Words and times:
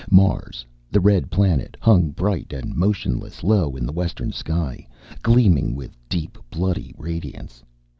Mars, 0.09 0.65
the 0.89 0.99
red 0.99 1.29
planet, 1.29 1.77
hung 1.79 2.09
bright 2.09 2.51
and 2.53 2.73
motionless, 2.75 3.43
low 3.43 3.75
in 3.75 3.85
the 3.85 3.91
western 3.93 4.31
sky, 4.31 4.87
gleaming 5.21 5.75
with 5.75 5.95
deep 6.09 6.39
bloody 6.49 6.91
radiance. 6.97 7.61